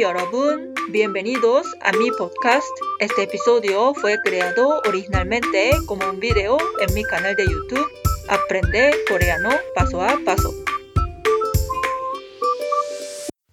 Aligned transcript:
여러분, 0.00 0.72
bienvenidos 0.88 1.66
a 1.82 1.92
mi 1.92 2.10
podcast. 2.10 2.66
Este 2.98 3.24
episodio 3.24 3.92
fue 3.92 4.16
creado 4.24 4.80
originalmente 4.86 5.72
como 5.86 6.08
un 6.08 6.18
video 6.18 6.56
en 6.80 6.94
mi 6.94 7.02
canal 7.04 7.36
de 7.36 7.44
YouTube 7.44 7.86
Aprende 8.26 8.92
coreano 9.06 9.50
paso 9.74 10.00
a 10.00 10.18
paso. 10.24 10.50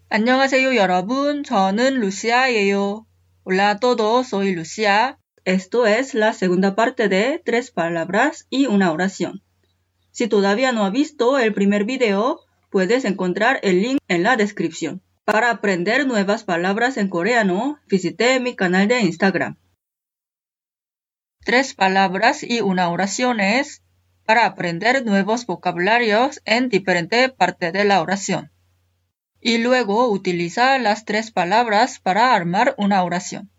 안녕하세요 0.09 0.75
여러분, 0.77 1.43
저는 1.43 1.99
루시아예요. 1.99 3.05
Hola 3.43 3.71
a 3.71 3.79
todos, 3.79 4.29
soy 4.29 4.53
Lucia. 4.53 5.19
Esto 5.43 5.85
es 5.85 6.13
la 6.13 6.31
segunda 6.31 6.73
parte 6.73 7.09
de 7.09 7.41
tres 7.43 7.71
palabras 7.71 8.47
y 8.49 8.67
una 8.67 8.93
oración. 8.93 9.43
Si 10.11 10.27
todavía 10.27 10.71
no 10.71 10.85
has 10.85 10.93
visto 10.93 11.37
el 11.37 11.53
primer 11.53 11.83
video, 11.83 12.39
puedes 12.69 13.03
encontrar 13.03 13.59
el 13.63 13.81
link 13.81 13.99
en 14.07 14.23
la 14.23 14.37
descripción. 14.37 15.01
Para 15.30 15.50
aprender 15.50 16.06
nuevas 16.06 16.42
palabras 16.42 16.96
en 16.96 17.10
coreano, 17.10 17.78
visite 17.86 18.40
mi 18.40 18.56
canal 18.56 18.88
de 18.88 19.00
Instagram. 19.00 19.58
Tres 21.44 21.74
palabras 21.74 22.42
y 22.42 22.62
una 22.62 22.88
oración 22.88 23.38
es 23.40 23.82
para 24.24 24.46
aprender 24.46 25.04
nuevos 25.04 25.44
vocabularios 25.44 26.40
en 26.46 26.70
diferente 26.70 27.28
parte 27.28 27.72
de 27.72 27.84
la 27.84 28.00
oración. 28.00 28.52
Y 29.38 29.58
luego 29.58 30.10
utiliza 30.10 30.78
las 30.78 31.04
tres 31.04 31.30
palabras 31.30 32.00
para 32.00 32.34
armar 32.34 32.74
una 32.78 33.04
oración. 33.04 33.50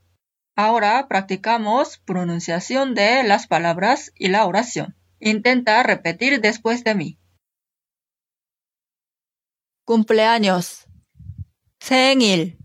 Ahora 0.55 1.07
practicamos 1.07 1.99
pronunciación 1.99 2.95
de 2.95 3.21
las 3.21 3.45
palabras 3.45 4.11
y 4.15 4.29
la 4.29 4.47
oración. 4.47 4.95
Intenta 5.19 5.83
repetir 5.83 6.41
después 6.41 6.83
de 6.83 6.95
mí. 6.95 7.19
cumpleaños, 9.85 10.88
생일, 11.89 12.55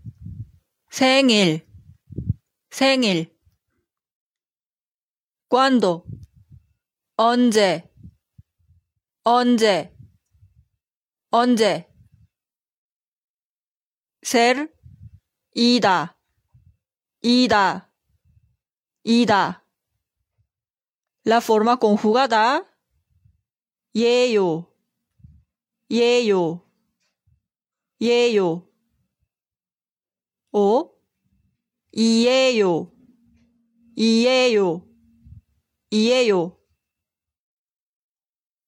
생일, 0.91 1.67
생일. 2.69 3.35
cuándo, 5.49 6.05
언제, 7.17 7.91
언제, 9.23 9.97
언제. 11.31 11.89
ser, 14.21 14.71
이다, 15.55 16.19
이다, 17.23 17.91
이다. 19.03 19.65
La 21.25 21.37
forma 21.37 21.77
conjugada, 21.79 22.63
예요, 23.95 24.71
예요. 25.89 26.61
예요. 27.99 28.74
O 30.57 30.89
이에요. 31.91 32.89
이에요. 33.97 34.87
이에요. 35.91 36.57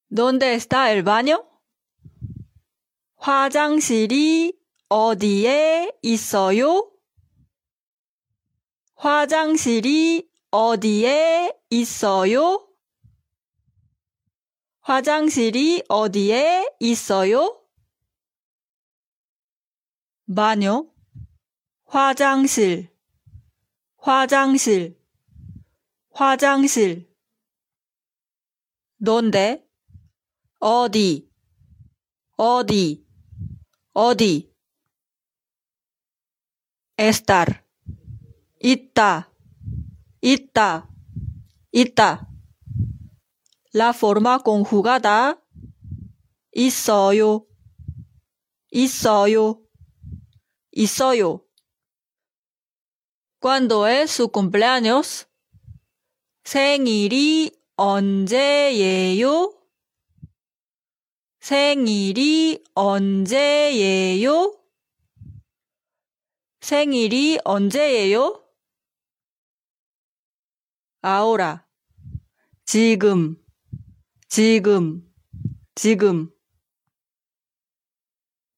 ¿Dónde 0.10 0.56
está 0.56 0.92
el 0.92 1.04
baño? 1.04 1.48
화장실이 3.16 4.60
어디에 4.90 5.94
있어요? 6.02 6.92
화장실이 8.96 10.30
어디에 10.52 11.54
있어요? 11.70 12.68
화장실이 14.82 15.84
어디에 15.88 16.70
있어요? 16.82 17.62
마녀, 20.26 20.86
화장실, 21.88 22.94
화장실, 23.98 25.00
화장실. 26.12 27.08
넌데, 28.98 29.66
어디, 30.60 31.32
어디, 32.36 33.06
어디. 33.94 34.54
estar, 37.00 37.64
있다, 38.60 39.32
있다, 40.22 40.90
있다. 41.72 42.28
La 43.74 43.90
forma 43.90 44.40
conjugada 44.44 45.38
있어요, 46.52 47.46
있어요. 48.72 49.62
있어요. 50.72 51.47
¿Cuándo 53.48 53.88
es 53.88 54.12
su 54.12 54.28
cumpleaños? 54.30 55.26
생일이 56.44 57.50
언제예요? 57.78 59.54
생일이 61.40 62.62
언제예요? 62.76 64.60
생일이 66.60 67.40
언제예요? 67.46 68.44
ahora 71.02 71.66
지금 72.66 73.42
지금 74.28 75.10
지금 75.74 76.36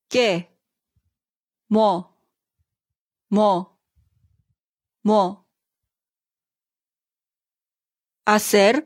que 0.10 0.50
뭐 1.68 2.12
뭐, 3.28 3.78
뭐. 5.02 5.46
hacer, 8.26 8.86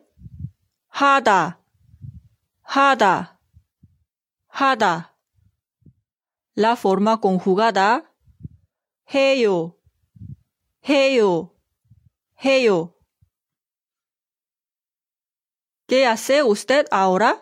하다, 0.88 1.60
하다, 2.62 3.40
하다. 4.48 5.18
La 6.56 6.74
forma 6.74 7.18
conjugada, 7.20 8.04
해요, 9.14 9.76
해요, 10.88 11.52
해요. 12.46 12.94
¿Qué 15.88 16.06
hace 16.06 16.42
usted 16.42 16.88
ahora? 16.92 17.42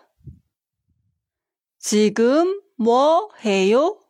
지금 1.78 2.60
뭐 2.76 3.30
해요? 3.44 4.00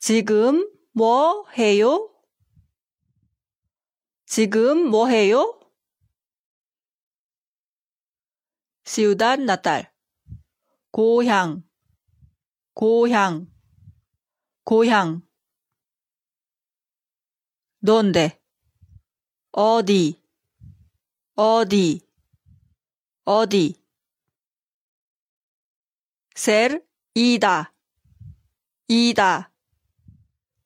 지금 0.00 0.68
뭐 0.92 1.46
해요? 1.56 2.10
지금 4.28 4.90
뭐 4.90 5.08
해요? 5.08 5.58
ciudad 8.84 9.40
natal 9.40 9.86
고향 10.90 11.62
고향 12.74 13.50
고향 14.64 15.22
donde 17.82 18.38
어디 19.52 20.22
어디 21.34 22.06
어디 23.24 23.82
ser 26.34 26.84
이다 27.14 27.72
이다 28.88 29.52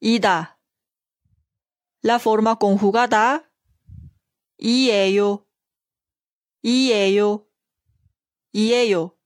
이다. 0.00 0.58
La 2.02 2.16
forma 2.16 2.56
conjugada 2.58 3.51
이에요, 4.64 5.44
이에요, 6.62 7.44
이에요. 8.52 9.16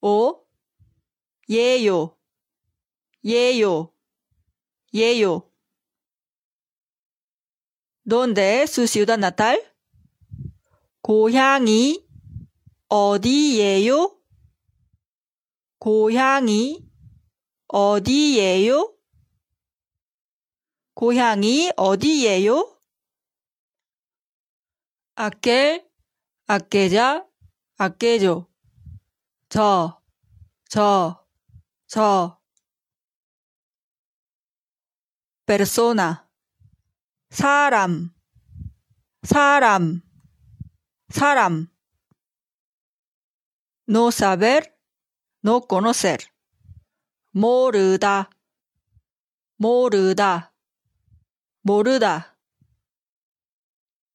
o 0.00 0.44
예요, 1.48 2.18
예요, 3.24 3.94
예요. 4.92 5.48
¿Dónde 8.04 8.62
es 8.62 8.72
su 8.72 8.88
ciudad 8.88 9.18
natal? 9.18 9.62
고향이 11.02 12.04
어디예요? 12.88 14.18
고향이 15.78 16.84
어디예요? 17.68 18.94
고향이 20.94 21.70
어디예요? 21.76 22.81
Aquel, 25.26 25.88
aquella, 26.48 27.24
aquello. 27.78 28.50
저, 29.48 30.02
저, 30.68 31.26
저. 31.86 32.40
persona, 35.46 36.28
사람, 37.30 38.14
사람, 39.22 40.02
사람. 41.08 41.68
no 43.86 44.10
saber, 44.10 44.74
no 45.44 45.60
conocer. 45.68 46.18
모르다, 47.32 48.30
모르다, 49.56 50.54
모르다. 51.62 52.31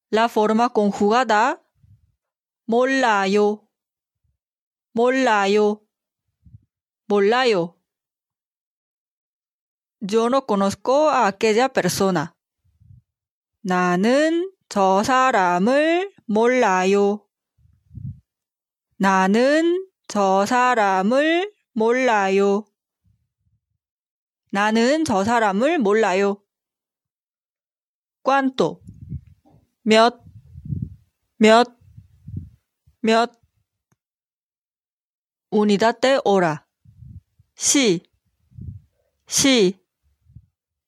La 0.09 0.29
forma 0.29 0.69
conjugada 0.69 1.61
몰라요, 2.65 3.67
몰라요, 4.93 5.81
몰라요. 7.07 7.75
Yo 9.99 10.29
no 10.29 10.45
conozco 10.45 11.09
a 11.09 11.27
aquella 11.27 11.69
persona. 11.69 12.35
나는 13.61 14.51
저 14.69 15.03
사람을 15.03 16.13
몰라요. 16.25 17.25
나는 18.97 19.87
저 20.07 20.45
사람을 20.45 21.51
몰라요. 21.73 22.65
나는 24.51 25.03
저 25.03 25.23
사람을 25.23 25.79
몰라요. 25.79 26.41
cuánto 28.27 28.81
몇, 29.87 30.21
몇, 31.37 31.65
몇 32.99 33.31
unidad 35.49 35.97
de 36.01 36.19
hora 36.25 36.67
시, 37.55 38.03
시, 39.25 39.79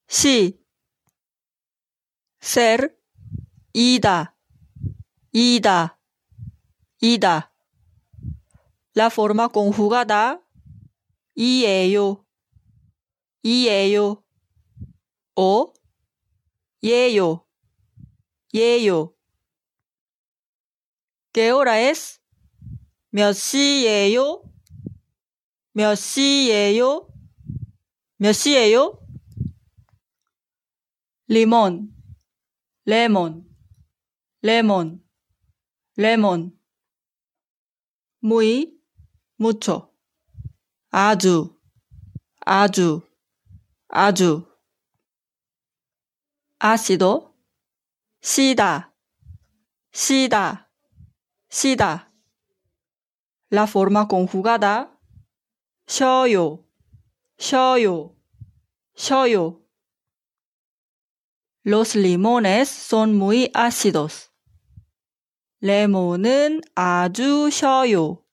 시 0.05 0.59
ser 2.41 2.99
ida, 3.71 4.35
ida, 5.31 5.97
ida 6.99 7.53
la 8.93 9.09
forma 9.09 9.47
conjugada 9.47 10.41
이에요, 11.37 12.25
이에요. 13.43 14.21
오, 15.37 15.73
예요, 16.83 17.45
예요. 18.53 19.13
¿Qué 21.31 21.51
hora? 21.51 21.75
몇 23.11 23.33
시예요? 23.33 24.43
몇 25.73 25.95
시예요? 25.95 27.07
몇 28.17 28.33
시예요? 28.33 28.99
리몬, 31.27 31.93
레몬, 32.85 33.45
레몬, 34.41 35.03
레몬. 35.95 36.59
muy, 38.21 38.75
mucho. 39.39 39.93
아주, 40.89 41.55
아주, 42.45 43.01
아주. 43.87 44.45
시 46.77 46.97
다, 48.21 48.93
시다, 49.91 50.69
시다. 51.49 52.11
La 53.51 53.63
forma 53.63 54.05
conjugada, 54.07 54.91
쉬어요, 55.87 56.65
쉬어요, 57.37 58.15
쉬어요. 58.95 59.61
Los 61.65 61.95
limones 61.95 62.69
son 62.69 63.15
muy 63.15 63.49
ácidos. 63.53 64.29
레몬은 65.61 66.61
아주 66.75 67.49
쉬어요. 67.49 68.23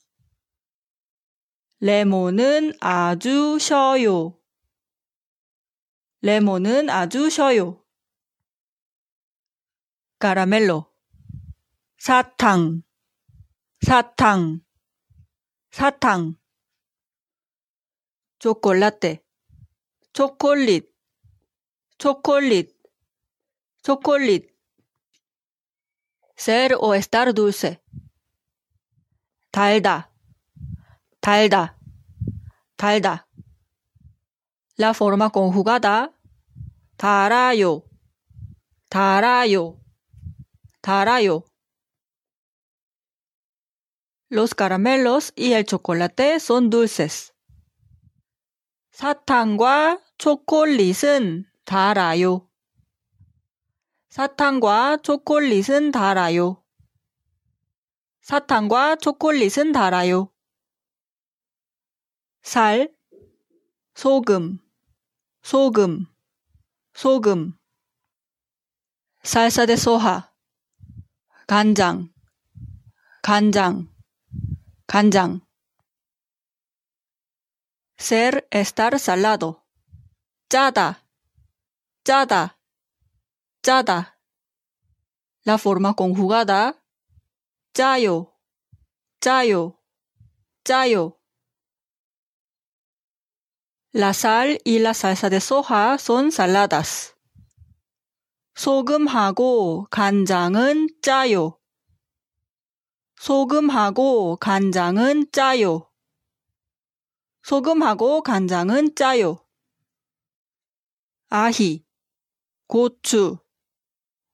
레몬은 1.80 2.72
아주 2.80 3.58
쉬어요. 3.58 4.38
레몬은 6.22 6.90
아주 6.90 7.30
쉬어요. 7.30 7.85
까라멜로. 10.18 10.92
사탕. 11.98 12.82
사탕. 13.80 14.60
사탕. 15.70 16.36
초콜라떼. 18.38 19.22
초콜릿. 20.12 20.92
초콜릿. 21.98 22.76
초콜릿. 23.82 24.56
ser 26.36 26.76
o 26.78 26.94
estar 26.94 27.32
dulce 27.32 27.80
달다. 29.50 30.10
달다, 31.20 31.78
달다. 32.76 33.26
La 34.78 34.90
forma 34.90 35.30
conjugada 35.30 36.12
달아요, 36.98 37.82
달아요, 38.90 39.80
달아요. 40.86 41.42
Los 44.30 44.54
caramelos 44.54 45.32
y 45.34 45.54
el 45.54 45.64
chocolate 45.66 46.36
son 46.36 46.70
dulces. 46.70 47.32
사탕과 48.92 50.00
초콜릿은 50.16 51.50
달아요. 51.64 52.48
사탕과 54.10 54.98
초콜릿은 54.98 55.90
달아요. 55.90 56.62
사탕과 58.20 58.94
초콜릿은 58.94 59.72
달아요. 59.72 60.32
살, 62.42 62.94
소금, 63.96 64.60
소금, 65.42 66.06
소금. 66.94 67.58
살사 69.24 69.66
데 69.66 69.74
소하, 69.74 70.35
간장, 71.47 72.13
간장, 73.21 73.89
간장. 74.87 75.41
ser 77.97 78.47
estar 78.49 78.97
salado. 78.97 79.61
짜다, 80.49 81.05
짜다, 82.03 82.57
짜다. 83.61 84.17
La 85.45 85.57
forma 85.57 85.93
conjugada 85.93 86.73
짜요, 87.73 88.33
짜요, 89.21 89.77
짜요. 90.63 91.17
La 93.93 94.13
sal 94.13 94.59
y 94.63 94.79
la 94.79 94.93
salsa 94.93 95.29
de 95.29 95.39
soja 95.39 95.97
son 95.97 96.31
saladas. 96.31 97.14
소금하고 98.56 99.86
간장은 99.90 100.88
짜요. 101.02 101.58
소금하고 103.16 104.36
간장은 104.36 105.30
짜요. 105.30 105.90
소금하고 107.42 108.22
간장은 108.22 108.94
짜요. 108.94 109.46
아히, 111.28 111.84
고추, 112.66 113.38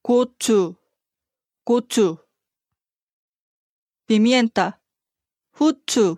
고추, 0.02 0.76
고추. 1.64 2.16
비미엔타, 4.06 4.80
후추, 5.52 6.16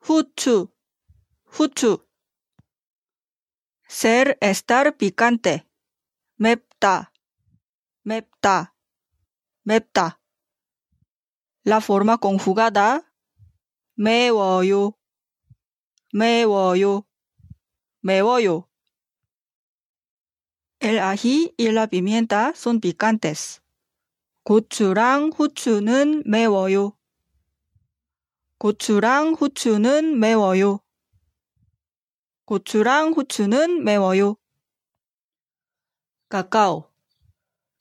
후추, 0.00 0.68
후추. 1.46 2.06
Ser 3.88 4.36
estar 4.42 4.98
picante. 4.98 5.65
Mepta. 6.38 7.12
Mepta. 8.04 8.74
Mepta. 9.64 10.20
La 11.64 11.80
forma 11.80 12.18
conjugada 12.18 13.02
매워요. 13.96 14.92
매워요. 16.12 17.06
매워요. 18.02 18.68
El 20.78 20.98
ají 20.98 21.54
y 21.56 21.72
la 21.72 21.86
pimienta 21.86 22.52
son 22.54 22.80
picantes. 22.80 23.62
고추랑 24.44 25.32
후추는 25.34 26.22
매워요. 26.26 26.92
고추랑 28.58 29.32
후추는 29.32 30.20
매워요. 30.20 30.80
고추랑 32.44 33.14
후추는 33.14 33.82
매워요. 33.82 34.36
카카오, 36.28 36.92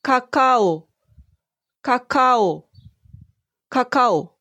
카카오, 0.04 0.88
카카오, 1.82 2.70
카카오. 3.70 4.36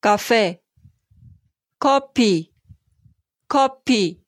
카페, 0.00 0.62
커피, 1.80 2.54
커피, 3.48 4.22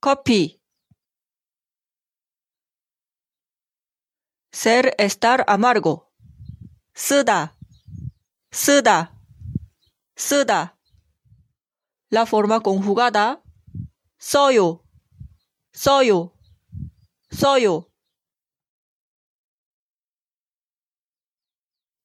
커피. 0.00 0.60
ser 4.52 4.94
estar 4.98 5.44
amargo. 5.46 6.10
쓰다, 6.94 7.56
쓰다, 8.50 9.14
쓰다. 10.16 10.76
La 12.10 12.22
forma 12.22 12.60
conjugada 12.60 13.42
써요, 14.18 14.83
써요, 15.74 16.30
써요. 17.30 17.90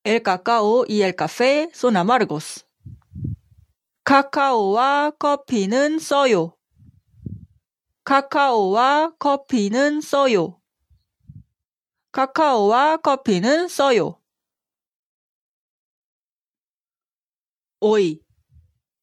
Cacao 0.03 0.85
y 0.88 1.03
el 1.03 1.15
café 1.15 1.69
son 1.71 1.95
amargos. 1.95 2.65
카카오와 4.03 5.11
커피는 5.19 5.99
써요. 5.99 6.57
카카오와 8.03 9.13
커피는 9.19 10.01
써요. 10.01 10.59
카카오와 12.11 12.97
커피는 12.97 13.67
써요. 13.67 14.19
hoy, 17.81 18.19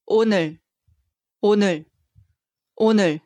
오늘, 0.06 0.60
오늘, 1.40 1.86
오늘. 2.74 3.25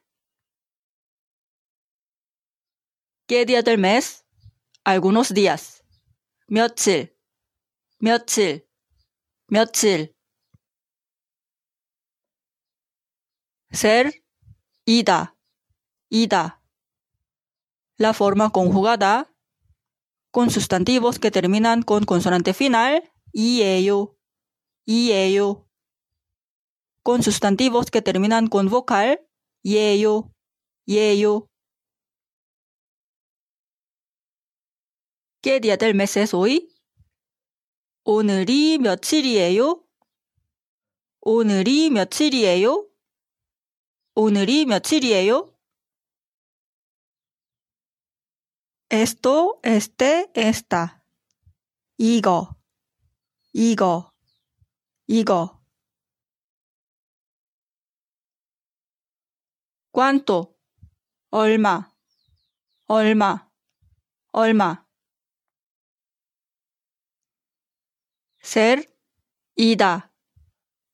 ¿Qué 3.29 3.45
día 3.45 3.61
del 3.61 3.77
mes? 3.77 4.25
Algunos 4.83 5.33
días. 5.33 5.83
며칠, 6.47 7.17
며칠, 7.99 8.67
며칠. 9.47 10.15
ser, 13.75 14.23
ida, 14.85 15.37
ida. 16.09 16.63
La 17.97 18.13
forma 18.13 18.49
conjugada 18.49 19.33
con 20.31 20.49
sustantivos 20.49 21.19
que 21.19 21.31
terminan 21.31 21.81
con 21.81 22.05
consonante 22.05 22.53
final 22.53 23.03
y 23.31 23.61
ello, 23.61 24.17
y 24.85 25.11
ello. 25.11 25.67
Con 27.03 27.21
sustantivos 27.21 27.91
que 27.91 28.01
terminan 28.01 28.47
con 28.47 28.69
vocal 28.69 29.27
y 29.61 29.77
ello, 29.77 30.31
y 30.85 30.99
ello. 30.99 31.48
¿Qué 35.42 35.58
día 35.58 35.78
del 35.78 35.94
mes 35.94 36.18
es 36.18 36.34
hoy? 36.34 36.68
오늘이 38.04 38.76
며칠이에요? 38.76 39.82
오늘이 41.22 41.88
며칠이에요? 41.88 42.86
오늘이 44.16 44.66
며칠이에요? 44.66 45.56
esto, 48.90 49.60
este, 49.64 50.30
esta. 50.34 51.00
이거, 51.96 52.54
이거, 53.54 54.12
이거. 55.06 55.58
cuánto, 59.90 60.54
얼마, 61.30 61.90
얼마, 62.88 63.48
얼마. 64.32 64.89
ser, 68.39 68.95
ida, 69.55 70.13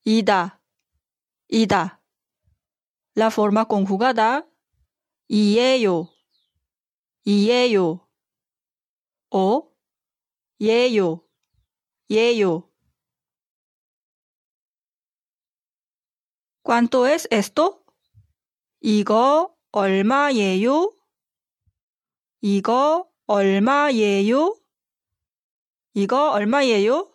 ida, 0.03 0.61
ida. 1.47 2.01
La 3.13 3.29
forma 3.29 3.67
conjugada, 3.67 4.47
y 5.27 5.59
ello, 5.59 6.09
y 7.23 7.51
ello, 7.51 8.09
o, 9.29 9.73
y 10.57 10.69
ello, 10.69 11.27
y 12.07 12.17
ello. 12.19 12.71
¿Cuánto 16.63 17.07
es 17.07 17.27
esto? 17.31 17.83
이거 18.81 19.55
얼마예요? 19.71 20.93
이거 22.41 23.09
얼마예요? 23.27 24.55
이거 25.93 26.31
얼마예요? 26.31 27.11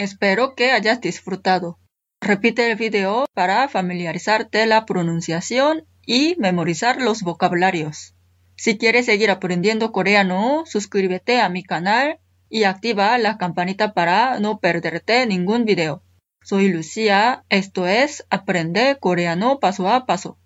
Espero 0.00 0.54
que 0.54 0.72
hayas 0.72 1.00
disfrutado. 1.00 1.78
Repite 2.20 2.70
el 2.70 2.76
video 2.76 3.26
para 3.32 3.66
familiarizarte 3.68 4.66
la 4.66 4.84
pronunciación 4.84 5.86
y 6.04 6.36
memorizar 6.38 7.00
los 7.00 7.22
vocabularios. 7.22 8.14
Si 8.56 8.78
quieres 8.78 9.06
seguir 9.06 9.30
aprendiendo 9.30 9.92
coreano, 9.92 10.64
suscríbete 10.66 11.40
a 11.40 11.48
mi 11.48 11.62
canal 11.62 12.18
y 12.48 12.64
activa 12.64 13.16
la 13.18 13.38
campanita 13.38 13.94
para 13.94 14.38
no 14.38 14.60
perderte 14.60 15.26
ningún 15.26 15.64
video. 15.64 16.02
Soy 16.42 16.68
Lucia, 16.68 17.44
esto 17.48 17.86
es 17.86 18.26
Aprende 18.30 18.98
Coreano 19.00 19.60
Paso 19.60 19.88
a 19.88 20.06
Paso. 20.06 20.38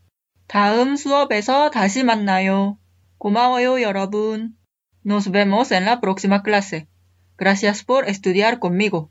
다음 0.47 0.97
수업에서 0.97 1.71
다시 1.71 2.03
만나요. 2.03 2.77
고마워요, 3.19 3.81
여러분. 3.83 4.57
Nos 5.05 5.31
vemos 5.31 5.71
en 5.71 5.85
la 5.85 6.01
próxima 6.01 6.43
clase. 6.43 6.89
Gracias 7.37 7.85
por 7.85 8.09
estudiar 8.09 8.59
conmigo. 8.59 9.11